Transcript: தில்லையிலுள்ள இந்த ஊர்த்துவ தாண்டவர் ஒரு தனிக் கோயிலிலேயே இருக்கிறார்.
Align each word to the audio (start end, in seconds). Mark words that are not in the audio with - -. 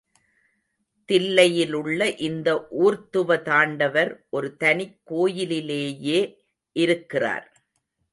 தில்லையிலுள்ள 1.09 2.19
இந்த 2.19 2.67
ஊர்த்துவ 2.69 3.37
தாண்டவர் 3.41 4.27
ஒரு 4.29 4.55
தனிக் 4.55 4.97
கோயிலிலேயே 5.03 6.19
இருக்கிறார். 6.75 7.47